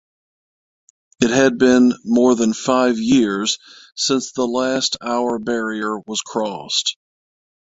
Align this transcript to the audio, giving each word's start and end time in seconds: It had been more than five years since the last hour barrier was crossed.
It 1.21 1.29
had 1.29 1.59
been 1.59 1.93
more 2.03 2.33
than 2.33 2.55
five 2.55 2.97
years 2.97 3.59
since 3.95 4.31
the 4.31 4.47
last 4.47 4.97
hour 4.99 5.37
barrier 5.37 5.99
was 6.07 6.21
crossed. 6.21 6.97